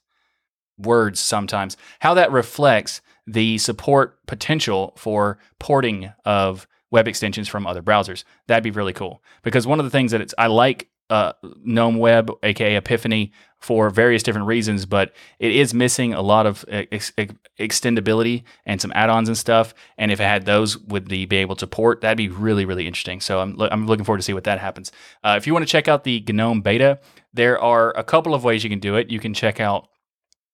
[0.78, 7.84] words sometimes how that reflects the support potential for porting of web extensions from other
[7.84, 8.24] browsers.
[8.48, 11.98] That'd be really cool because one of the things that it's I like uh, GNOME
[11.98, 17.12] Web, aka Epiphany, for various different reasons, but it is missing a lot of ex-
[17.18, 19.74] ex- extendability and some add-ons and stuff.
[19.98, 22.02] And if it had those, would the be able to port?
[22.02, 23.20] That'd be really, really interesting.
[23.20, 24.92] So I'm, lo- I'm looking forward to see what that happens.
[25.24, 27.00] Uh, if you want to check out the GNOME beta,
[27.34, 29.10] there are a couple of ways you can do it.
[29.10, 29.90] You can check out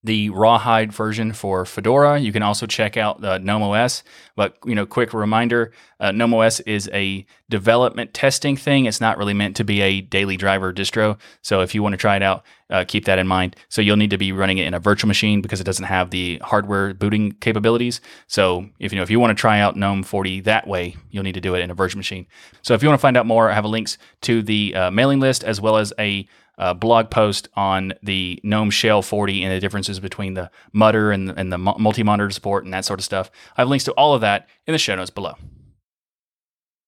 [0.05, 2.19] the rawhide version for Fedora.
[2.19, 4.03] You can also check out the GNOME OS.
[4.35, 8.85] But you know, quick reminder: uh, GNOME OS is a development testing thing.
[8.85, 11.17] It's not really meant to be a daily driver distro.
[11.41, 13.55] So if you want to try it out, uh, keep that in mind.
[13.69, 16.11] So you'll need to be running it in a virtual machine because it doesn't have
[16.11, 18.01] the hardware booting capabilities.
[18.27, 21.23] So if you know if you want to try out GNOME 40 that way, you'll
[21.23, 22.27] need to do it in a virtual machine.
[22.61, 25.19] So if you want to find out more, I have links to the uh, mailing
[25.19, 29.59] list as well as a uh, blog post on the GNOME Shell 40 and the
[29.59, 33.29] differences between the mutter and, and the multi monitor support and that sort of stuff.
[33.57, 35.35] I have links to all of that in the show notes below.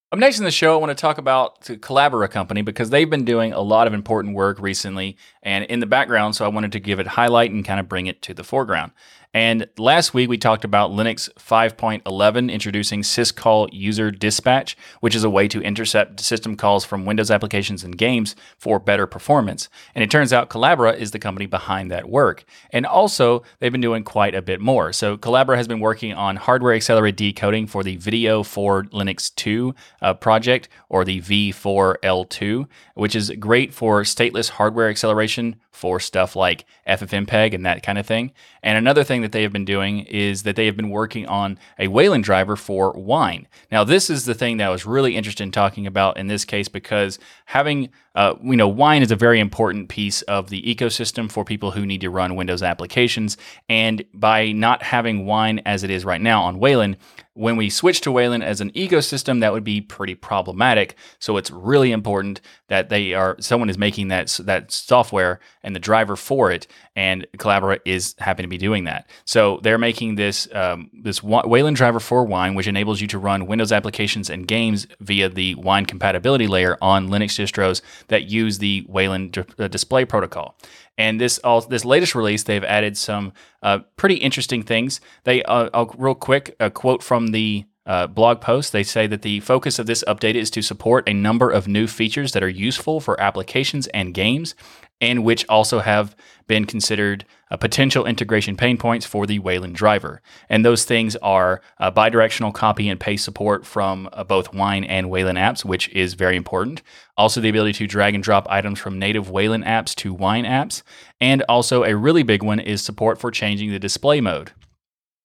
[0.09, 3.09] Up next in the show, I want to talk about the Collabora company because they've
[3.09, 6.33] been doing a lot of important work recently and in the background.
[6.33, 8.93] So I wanted to give it highlight and kind of bring it to the foreground.
[9.33, 15.29] And last week we talked about Linux 5.11 introducing syscall user dispatch, which is a
[15.29, 19.69] way to intercept system calls from Windows applications and games for better performance.
[19.93, 22.45] And it turns out Collabora is the company behind that work.
[22.71, 24.93] And also, they've been doing quite a bit more.
[24.93, 29.75] So Collabora has been working on hardware accelerated decoding for the Video for Linux 2
[30.01, 36.65] uh, project, or the V4L2, which is great for stateless hardware acceleration for stuff like
[36.87, 38.31] FFmpeg and that kind of thing.
[38.63, 41.59] And another thing that they have been doing is that they have been working on
[41.77, 43.47] a Wayland driver for Wine.
[43.71, 46.45] Now, this is the thing that I was really interested in talking about in this
[46.45, 51.31] case because having, uh, you know, Wine is a very important piece of the ecosystem
[51.31, 53.37] for people who need to run Windows applications.
[53.69, 56.97] And by not having Wine as it is right now on Wayland,
[57.35, 60.95] when we switch to Wayland as an ecosystem, that would be pretty problematic.
[61.19, 65.79] So it's really important that they are someone is making that that software and the
[65.79, 66.65] driver for it,
[66.97, 69.07] and Collabora is happy to be doing that.
[69.23, 73.45] So they're making this um, this Wayland driver for Wine, which enables you to run
[73.45, 78.83] Windows applications and games via the Wine compatibility layer on Linux distros that use the
[78.89, 80.57] Wayland uh, display protocol.
[80.97, 83.31] And this all this latest release, they've added some
[83.61, 84.99] uh, pretty interesting things.
[85.23, 88.71] They uh, I'll, real quick a quote from the uh, blog post.
[88.71, 91.87] They say that the focus of this update is to support a number of new
[91.87, 94.53] features that are useful for applications and games
[94.99, 96.15] and which also have
[96.47, 100.21] been considered uh, potential integration pain points for the Wayland driver.
[100.49, 105.09] And those things are uh, bidirectional copy and paste support from uh, both Wine and
[105.09, 106.81] Wayland apps, which is very important.
[107.15, 110.81] Also, the ability to drag and drop items from native Wayland apps to Wine apps.
[111.21, 114.51] And also, a really big one is support for changing the display mode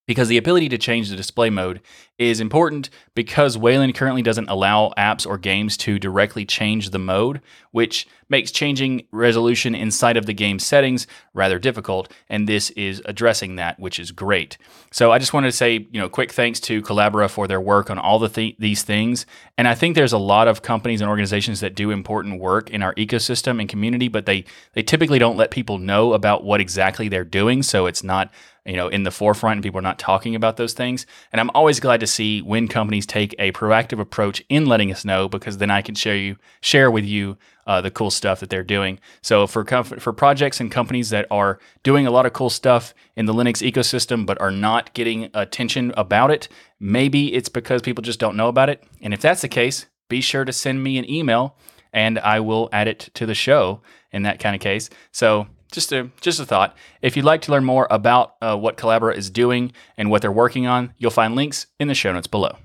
[0.07, 1.81] because the ability to change the display mode
[2.19, 7.41] is important because Wayland currently doesn't allow apps or games to directly change the mode,
[7.71, 13.57] which makes changing resolution inside of the game settings rather difficult, and this is addressing
[13.57, 14.57] that, which is great.
[14.91, 17.91] So I just wanted to say, you know, quick thanks to Collabora for their work
[17.91, 19.27] on all the th- these things,
[19.59, 22.83] and I think there's a lot of companies and organizations that do important work in
[22.83, 27.09] our ecosystem and community, but they they typically don't let people know about what exactly
[27.09, 28.31] they're doing, so it's not
[28.65, 31.51] you know in the forefront and people are not talking about those things and i'm
[31.51, 35.59] always glad to see when companies take a proactive approach in letting us know because
[35.59, 37.37] then i can share you share with you
[37.67, 38.99] uh, the cool stuff that they're doing.
[39.23, 43.27] So for for projects and companies that are doing a lot of cool stuff in
[43.27, 46.49] the linux ecosystem but are not getting attention about it
[46.81, 48.83] maybe it's because people just don't know about it.
[49.01, 51.57] And if that's the case be sure to send me an email
[51.93, 54.91] and i will add it to the show in that kind of case.
[55.13, 56.77] So just a just a thought.
[57.01, 60.31] If you'd like to learn more about uh, what Collabora is doing and what they're
[60.31, 62.57] working on, you'll find links in the show notes below.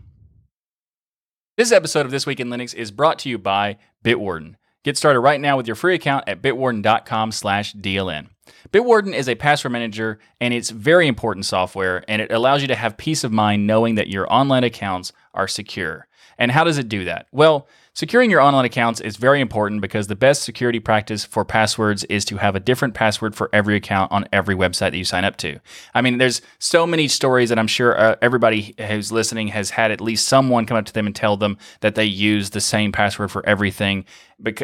[1.56, 4.56] This episode of This Week in Linux is brought to you by Bitwarden.
[4.84, 8.28] Get started right now with your free account at bitwarden.com/dln.
[8.72, 12.76] Bitwarden is a password manager and it's very important software and it allows you to
[12.76, 16.08] have peace of mind knowing that your online accounts are secure.
[16.38, 17.28] And how does it do that?
[17.32, 22.04] Well, Securing your online accounts is very important because the best security practice for passwords
[22.04, 25.26] is to have a different password for every account on every website that you sign
[25.26, 25.58] up to.
[25.96, 29.90] I mean, there's so many stories that I'm sure uh, everybody who's listening has had
[29.90, 32.92] at least someone come up to them and tell them that they use the same
[32.92, 34.06] password for everything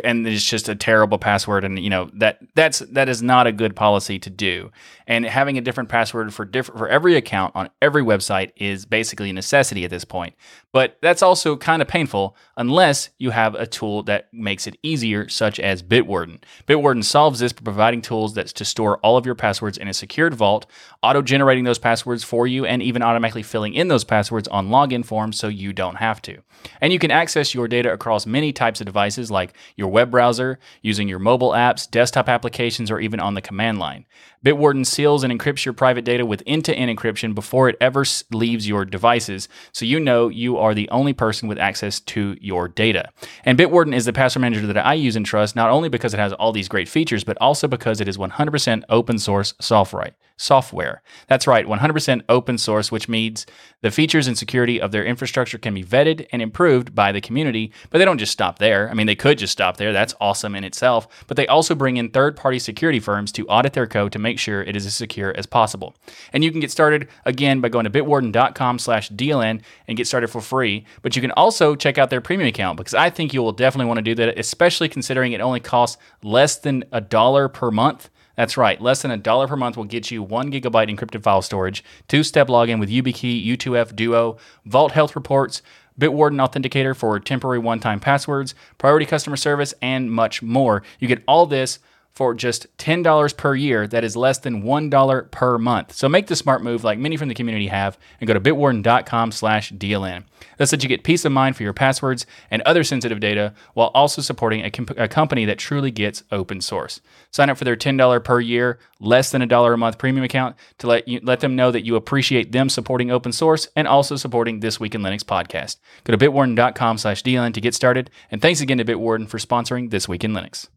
[0.03, 3.51] and it's just a terrible password and you know that that's that is not a
[3.51, 4.71] good policy to do.
[5.07, 9.31] And having a different password for different for every account on every website is basically
[9.31, 10.35] a necessity at this point.
[10.71, 15.27] But that's also kind of painful unless you have a tool that makes it easier
[15.27, 16.39] such as bitwarden.
[16.67, 19.93] Bitwarden solves this by providing tools that's to store all of your passwords in a
[19.93, 20.65] secured vault
[21.01, 25.05] auto generating those passwords for you and even automatically filling in those passwords on login
[25.05, 26.37] forms so you don't have to.
[26.79, 30.59] And you can access your data across many types of devices like your web browser,
[30.81, 34.05] using your mobile apps, desktop applications, or even on the command line.
[34.45, 38.03] Bitwarden seals and encrypts your private data with end to end encryption before it ever
[38.31, 42.67] leaves your devices, so you know you are the only person with access to your
[42.67, 43.09] data.
[43.45, 46.19] And Bitwarden is the password manager that I use and trust, not only because it
[46.19, 50.11] has all these great features, but also because it is 100% open source software.
[50.37, 51.01] Software.
[51.27, 53.45] That's right, 100% open source, which means
[53.81, 57.71] the features and security of their infrastructure can be vetted and improved by the community,
[57.89, 58.89] but they don't just stop there.
[58.89, 59.93] I mean, they could just stop there.
[59.93, 63.73] That's awesome in itself, but they also bring in third party security firms to audit
[63.73, 65.95] their code to make sure it is as secure as possible.
[66.31, 70.29] And you can get started again by going to bitwarden.com slash DLN and get started
[70.29, 70.85] for free.
[71.01, 73.87] But you can also check out their premium account because I think you will definitely
[73.87, 78.09] want to do that, especially considering it only costs less than a dollar per month.
[78.35, 81.41] That's right, less than a dollar per month will get you one gigabyte encrypted file
[81.41, 85.61] storage, two step login with YubiKey, U2F, Duo, Vault Health Reports,
[85.99, 90.81] Bitwarden Authenticator for temporary one time passwords, priority customer service, and much more.
[90.99, 91.77] You get all this
[92.13, 93.87] for just $10 per year.
[93.87, 95.93] That is less than $1 per month.
[95.93, 99.31] So make the smart move like many from the community have and go to bitwarden.com
[99.31, 100.23] slash DLN.
[100.57, 103.87] That's that you get peace of mind for your passwords and other sensitive data while
[103.93, 107.01] also supporting a, comp- a company that truly gets open source.
[107.31, 110.55] Sign up for their $10 per year, less than a dollar a month premium account
[110.77, 114.15] to let you let them know that you appreciate them supporting open source and also
[114.15, 115.77] supporting This Week in Linux podcast.
[116.03, 118.11] Go to bitwarden.com slash DLN to get started.
[118.29, 120.67] And thanks again to Bitwarden for sponsoring This Week in Linux.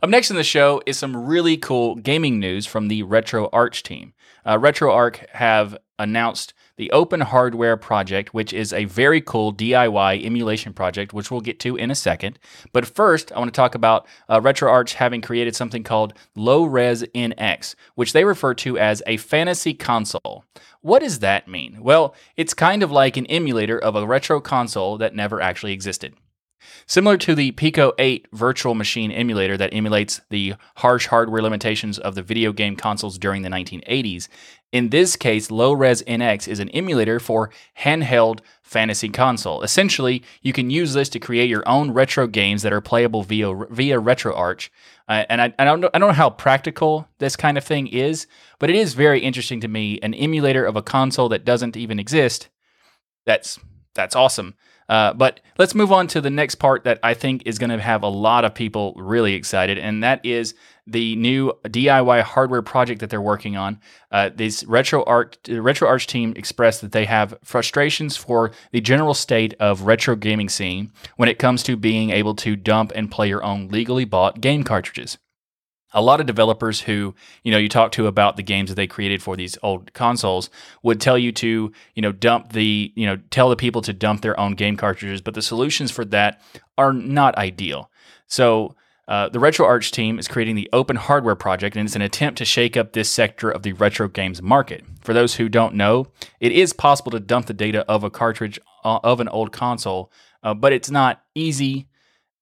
[0.00, 4.12] Up next in the show is some really cool gaming news from the RetroArch team.
[4.44, 10.72] Uh, RetroArch have announced the Open Hardware Project, which is a very cool DIY emulation
[10.72, 12.38] project, which we'll get to in a second.
[12.72, 17.02] But first, I want to talk about uh, RetroArch having created something called Low Res
[17.02, 20.44] NX, which they refer to as a fantasy console.
[20.80, 21.78] What does that mean?
[21.82, 26.14] Well, it's kind of like an emulator of a retro console that never actually existed.
[26.86, 32.14] Similar to the Pico 8 virtual machine emulator that emulates the harsh hardware limitations of
[32.14, 34.28] the video game consoles during the 1980s,
[34.70, 37.50] in this case, Low Res NX is an emulator for
[37.80, 39.62] handheld fantasy console.
[39.62, 43.54] Essentially, you can use this to create your own retro games that are playable via
[43.70, 44.68] via RetroArch.
[45.08, 47.86] Uh, and I, I, don't know, I don't know how practical this kind of thing
[47.86, 48.26] is,
[48.58, 49.98] but it is very interesting to me.
[50.02, 52.48] An emulator of a console that doesn't even exist.
[53.24, 53.58] That's
[53.94, 54.54] that's awesome.
[54.88, 57.80] Uh, but let's move on to the next part that I think is going to
[57.80, 60.54] have a lot of people really excited, and that is
[60.86, 63.78] the new DIY hardware project that they're working on.
[64.10, 69.82] Uh, this RetroArch RetroArch team expressed that they have frustrations for the general state of
[69.82, 73.68] retro gaming scene when it comes to being able to dump and play your own
[73.68, 75.18] legally bought game cartridges
[75.92, 78.86] a lot of developers who you know you talk to about the games that they
[78.86, 80.50] created for these old consoles
[80.82, 84.22] would tell you to you know dump the you know tell the people to dump
[84.22, 86.40] their own game cartridges but the solutions for that
[86.76, 87.90] are not ideal
[88.26, 88.74] so
[89.08, 92.44] uh, the RetroArch team is creating the Open Hardware Project, and it's an attempt to
[92.44, 94.84] shake up this sector of the retro games market.
[95.00, 96.08] For those who don't know,
[96.40, 100.12] it is possible to dump the data of a cartridge uh, of an old console,
[100.42, 101.87] uh, but it's not easy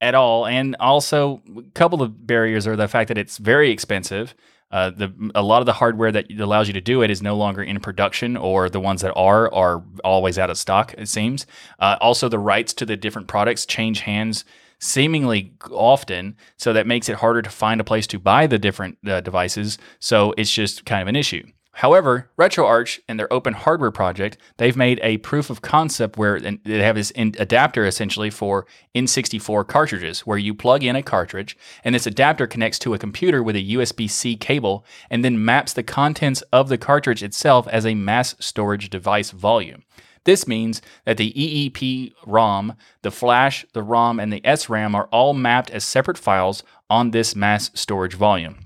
[0.00, 0.46] at all.
[0.46, 4.34] And also, a couple of barriers are the fact that it's very expensive.
[4.70, 7.36] Uh, the a lot of the hardware that allows you to do it is no
[7.36, 10.94] longer in production, or the ones that are are always out of stock.
[10.98, 11.46] It seems.
[11.78, 14.44] Uh, also, the rights to the different products change hands
[14.80, 18.98] seemingly often, so that makes it harder to find a place to buy the different
[19.06, 19.78] uh, devices.
[20.00, 21.46] So it's just kind of an issue.
[21.80, 26.82] However, RetroArch and their open hardware project, they've made a proof of concept where they
[26.82, 31.54] have this adapter essentially for N64 cartridges, where you plug in a cartridge
[31.84, 35.74] and this adapter connects to a computer with a USB C cable and then maps
[35.74, 39.84] the contents of the cartridge itself as a mass storage device volume.
[40.24, 42.72] This means that the EEP ROM,
[43.02, 47.36] the flash, the ROM, and the SRAM are all mapped as separate files on this
[47.36, 48.65] mass storage volume.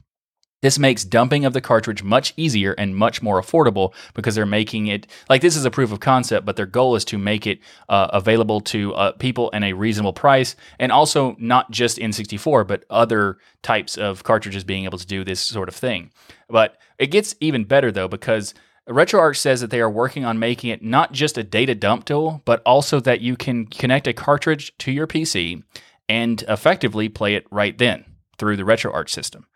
[0.63, 4.89] This makes dumping of the cartridge much easier and much more affordable because they're making
[4.89, 7.61] it like this is a proof of concept, but their goal is to make it
[7.89, 12.85] uh, available to uh, people in a reasonable price and also not just N64, but
[12.91, 16.11] other types of cartridges being able to do this sort of thing.
[16.49, 18.53] But it gets even better though because
[18.87, 22.43] RetroArch says that they are working on making it not just a data dump tool,
[22.45, 25.63] but also that you can connect a cartridge to your PC
[26.09, 28.05] and effectively play it right then
[28.37, 29.47] through the RetroArch system.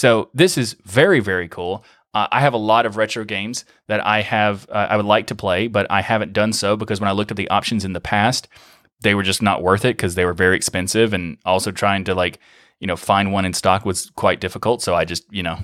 [0.00, 1.84] So this is very very cool.
[2.14, 5.26] Uh, I have a lot of retro games that I have uh, I would like
[5.26, 7.92] to play, but I haven't done so because when I looked at the options in
[7.92, 8.48] the past,
[9.02, 12.14] they were just not worth it because they were very expensive, and also trying to
[12.14, 12.38] like
[12.78, 14.80] you know find one in stock was quite difficult.
[14.80, 15.58] So I just you know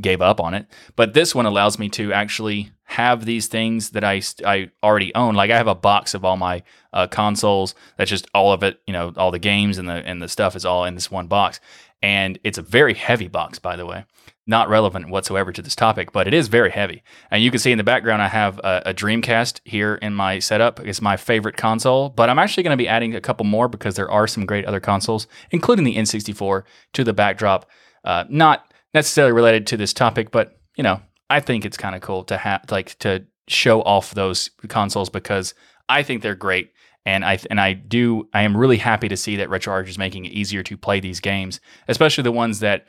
[0.00, 0.64] gave up on it.
[0.96, 5.34] But this one allows me to actually have these things that I I already own.
[5.34, 6.62] Like I have a box of all my
[6.94, 7.74] uh, consoles.
[7.98, 8.80] That's just all of it.
[8.86, 11.26] You know, all the games and the and the stuff is all in this one
[11.26, 11.60] box.
[12.02, 14.04] And it's a very heavy box, by the way.
[14.44, 17.04] Not relevant whatsoever to this topic, but it is very heavy.
[17.30, 20.40] And you can see in the background, I have a, a Dreamcast here in my
[20.40, 20.80] setup.
[20.80, 23.94] It's my favorite console, but I'm actually going to be adding a couple more because
[23.94, 27.70] there are some great other consoles, including the N64, to the backdrop.
[28.04, 31.00] Uh, not necessarily related to this topic, but you know,
[31.30, 35.54] I think it's kind of cool to have like to show off those consoles because
[35.88, 36.72] I think they're great
[37.04, 40.24] and I and I do I am really happy to see that RetroArch is making
[40.24, 42.86] it easier to play these games, especially the ones that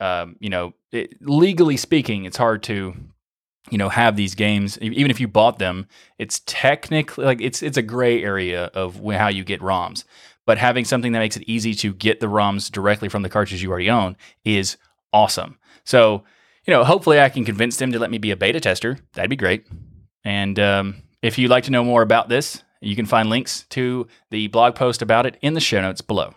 [0.00, 2.94] um, you know it, legally speaking, it's hard to
[3.70, 5.86] you know have these games even if you bought them.
[6.18, 10.04] It's technically like it's it's a gray area of how you get ROMs,
[10.44, 13.62] but having something that makes it easy to get the ROMs directly from the cartridge
[13.62, 14.76] you already own is
[15.12, 15.58] awesome.
[15.84, 16.24] So
[16.66, 18.98] you know hopefully I can convince them to let me be a beta tester.
[19.14, 19.66] That'd be great.
[20.24, 24.06] And um, if you'd like to know more about this, you can find links to
[24.30, 26.34] the blog post about it in the show notes below.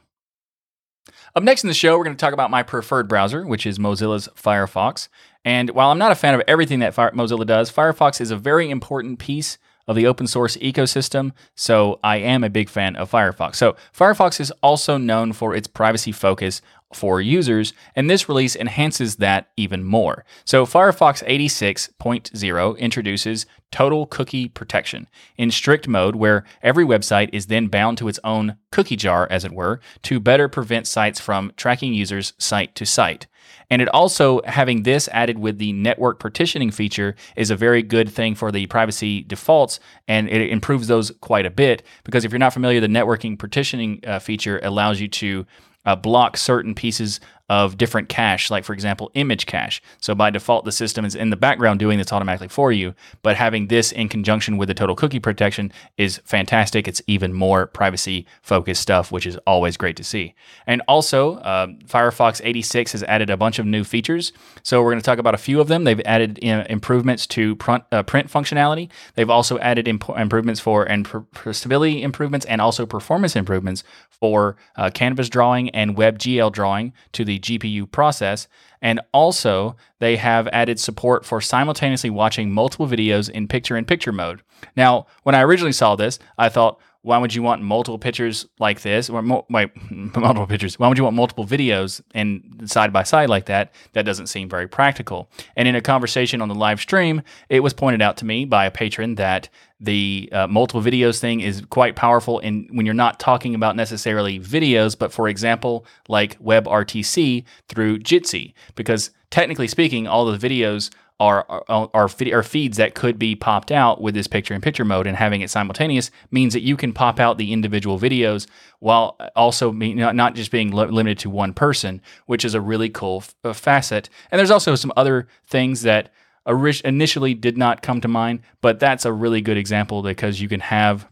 [1.35, 3.77] Up next in the show, we're going to talk about my preferred browser, which is
[3.77, 5.09] Mozilla's Firefox.
[5.43, 8.69] And while I'm not a fan of everything that Mozilla does, Firefox is a very
[8.69, 13.55] important piece of the open source ecosystem, so I am a big fan of Firefox.
[13.55, 16.61] So, Firefox is also known for its privacy focus
[16.93, 20.25] for users, and this release enhances that even more.
[20.45, 25.07] So, Firefox 86.0 introduces total cookie protection
[25.37, 29.43] in strict mode, where every website is then bound to its own cookie jar, as
[29.43, 33.27] it were, to better prevent sites from tracking users site to site.
[33.69, 38.09] And it also having this added with the network partitioning feature is a very good
[38.09, 41.83] thing for the privacy defaults, and it improves those quite a bit.
[42.03, 45.45] Because if you're not familiar, the networking partitioning uh, feature allows you to
[45.85, 49.81] uh, block certain pieces of different cache, like for example, image cache.
[50.01, 52.95] So by default, the system is in the background doing this automatically for you.
[53.21, 56.87] But having this in conjunction with the total cookie protection is fantastic.
[56.87, 60.33] It's even more privacy focused stuff, which is always great to see.
[60.65, 64.33] And also, uh, Firefox 86 has added a bunch of new features.
[64.63, 65.83] So we're going to talk about a few of them.
[65.83, 68.89] They've added improvements to print, uh, print functionality.
[69.13, 74.55] They've also added imp- improvements for and pr- stability improvements and also performance improvements for
[74.75, 78.47] uh, canvas drawing and WebGL drawing to the the GPU process.
[78.81, 84.11] And also, they have added support for simultaneously watching multiple videos in picture in picture
[84.11, 84.41] mode.
[84.75, 88.81] Now, when I originally saw this, I thought, why would you want multiple pictures like
[88.81, 93.03] this or mo- wait, multiple pictures why would you want multiple videos and side by
[93.03, 96.81] side like that that doesn't seem very practical and in a conversation on the live
[96.81, 101.19] stream it was pointed out to me by a patron that the uh, multiple videos
[101.19, 105.85] thing is quite powerful in when you're not talking about necessarily videos but for example
[106.07, 112.77] like WebRTC through Jitsi because technically speaking all the videos are, are, are, are feeds
[112.77, 116.11] that could be popped out with this picture in picture mode and having it simultaneous
[116.29, 118.47] means that you can pop out the individual videos
[118.79, 123.19] while also being, not just being limited to one person, which is a really cool
[123.19, 124.09] f- uh, facet.
[124.29, 126.09] And there's also some other things that
[126.47, 130.59] initially did not come to mind, but that's a really good example because you can
[130.59, 131.07] have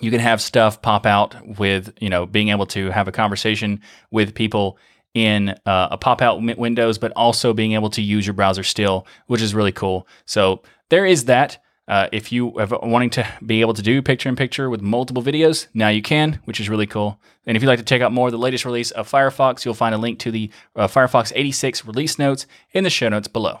[0.00, 3.80] you can have stuff pop out with you know being able to have a conversation
[4.10, 4.78] with people
[5.14, 9.06] in uh, a pop out windows, but also being able to use your browser still,
[9.28, 10.06] which is really cool.
[10.26, 11.58] So there is that.
[11.86, 15.22] Uh, if you are wanting to be able to do picture in picture with multiple
[15.22, 17.20] videos, now you can, which is really cool.
[17.44, 19.74] And if you'd like to check out more of the latest release of Firefox, you'll
[19.74, 23.60] find a link to the uh, Firefox 86 release notes in the show notes below.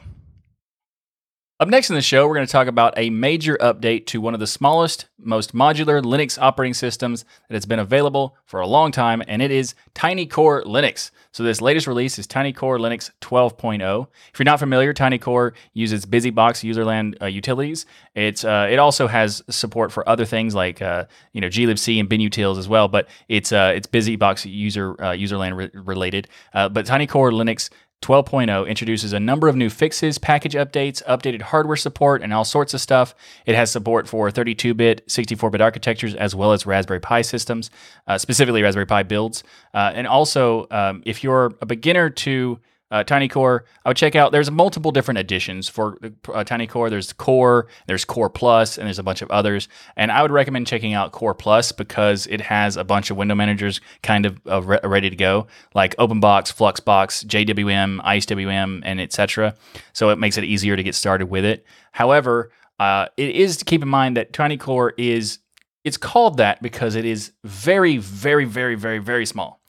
[1.60, 4.34] Up next in the show, we're going to talk about a major update to one
[4.34, 8.90] of the smallest, most modular Linux operating systems that has been available for a long
[8.90, 11.12] time, and it is TinyCore Linux.
[11.30, 14.08] So, this latest release is TinyCore Linux 12.0.
[14.32, 17.86] If you're not familiar, TinyCore uses BusyBox userland uh, utilities.
[18.16, 22.10] It's uh, it also has support for other things like uh, you know glibc and
[22.10, 26.26] binutils as well, but it's uh, it's BusyBox user uh, userland re- related.
[26.52, 27.70] Uh, but TinyCore Linux
[28.04, 32.74] 12.0 introduces a number of new fixes, package updates, updated hardware support, and all sorts
[32.74, 33.14] of stuff.
[33.46, 37.70] It has support for 32 bit, 64 bit architectures, as well as Raspberry Pi systems,
[38.06, 39.42] uh, specifically Raspberry Pi builds.
[39.72, 42.58] Uh, and also, um, if you're a beginner to
[42.90, 44.30] uh, TinyCore, I would check out.
[44.30, 46.90] There's multiple different editions for uh, TinyCore.
[46.90, 49.68] There's Core, there's Core Plus, and there's a bunch of others.
[49.96, 53.34] And I would recommend checking out Core Plus because it has a bunch of window
[53.34, 59.54] managers kind of uh, re- ready to go, like OpenBox, Fluxbox, JWM, IceWM, and etc.
[59.92, 61.64] So it makes it easier to get started with it.
[61.92, 65.38] However, uh, it is to keep in mind that Tiny Core is
[65.84, 69.60] it's called that because it is very, very, very, very, very small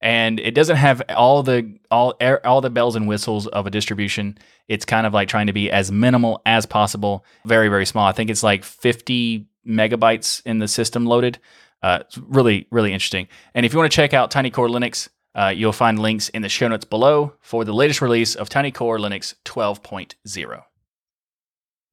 [0.00, 4.38] and it doesn't have all the all all the bells and whistles of a distribution.
[4.68, 7.24] It's kind of like trying to be as minimal as possible.
[7.44, 8.06] Very very small.
[8.06, 11.38] I think it's like 50 megabytes in the system loaded.
[11.82, 13.28] Uh, it's really really interesting.
[13.54, 16.42] And if you want to check out Tiny Core Linux, uh, you'll find links in
[16.42, 20.62] the show notes below for the latest release of Tiny Core Linux 12.0.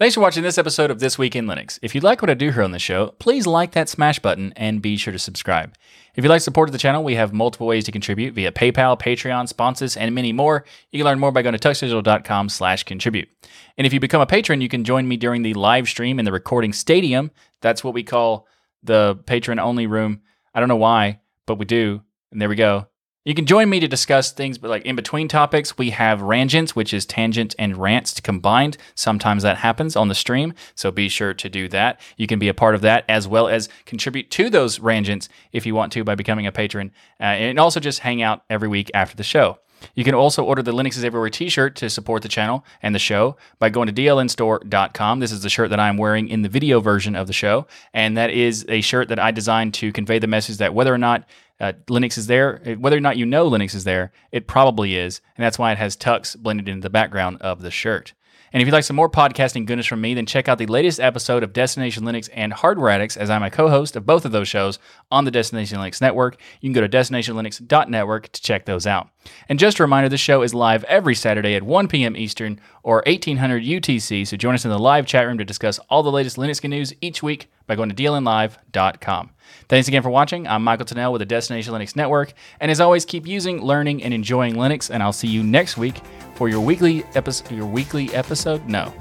[0.04, 1.80] Thanks for watching this episode of This Week in Linux.
[1.82, 4.51] If you like what I do here on the show, please like that smash button
[4.58, 5.76] and be sure to subscribe.
[6.14, 9.47] If you'd like support the channel, we have multiple ways to contribute via PayPal, Patreon,
[9.47, 10.66] sponsors, and many more.
[10.91, 13.30] You can learn more by going to tuxdigital.com slash contribute.
[13.78, 16.26] And if you become a patron, you can join me during the live stream in
[16.26, 17.32] the recording stadium.
[17.62, 18.45] That's what we call
[18.84, 20.22] the patron only room.
[20.54, 22.01] I don't know why, but we do.
[22.30, 22.88] And there we go.
[23.26, 26.76] You can join me to discuss things, but like in between topics, we have rangents,
[26.76, 28.76] which is tangent and rants combined.
[28.95, 32.01] Sometimes that happens on the stream, so be sure to do that.
[32.17, 35.65] You can be a part of that as well as contribute to those rangents if
[35.65, 38.91] you want to by becoming a patron, uh, and also just hang out every week
[38.93, 39.57] after the show.
[39.95, 42.93] You can also order the Linux is Everywhere t shirt to support the channel and
[42.93, 45.19] the show by going to dlnstore.com.
[45.19, 47.67] This is the shirt that I'm wearing in the video version of the show.
[47.93, 50.97] And that is a shirt that I designed to convey the message that whether or
[50.97, 51.26] not
[51.60, 55.22] uh, Linux is there, whether or not you know Linux is there, it probably is.
[55.38, 58.14] And that's why it has Tux blended into the background of the shirt.
[58.54, 60.99] And if you'd like some more podcasting goodness from me, then check out the latest
[60.99, 64.32] episode of Destination Linux and Hardware Addicts, as I'm a co host of both of
[64.32, 64.78] those shows
[65.10, 66.38] on the Destination Linux Network.
[66.62, 69.10] You can go to destinationlinux.network to check those out.
[69.49, 72.15] And just a reminder, this show is live every Saturday at 1 p.m.
[72.15, 76.03] Eastern or 1800 UTC, so join us in the live chat room to discuss all
[76.03, 79.30] the latest Linux news each week by going to dlnlive.com.
[79.69, 80.47] Thanks again for watching.
[80.47, 84.13] I'm Michael Tunnell with the Destination Linux Network, and as always, keep using, learning, and
[84.13, 84.89] enjoying Linux.
[84.89, 86.01] And I'll see you next week
[86.36, 87.51] for your weekly episode.
[87.51, 88.65] Your weekly episode?
[88.67, 88.93] No,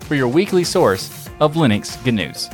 [0.00, 2.48] for your weekly source of Linux good news.